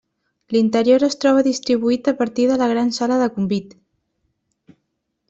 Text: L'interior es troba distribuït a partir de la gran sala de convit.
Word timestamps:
L'interior 0.53 1.03
es 1.07 1.17
troba 1.25 1.43
distribuït 1.49 2.09
a 2.11 2.13
partir 2.21 2.47
de 2.53 2.57
la 2.63 2.71
gran 2.73 2.89
sala 2.99 3.21
de 3.25 3.29
convit. 3.37 3.77